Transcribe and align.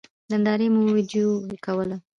نندارې 0.31 0.67
مو 0.73 0.81
وېډيو 0.95 1.29
کوله. 1.65 1.95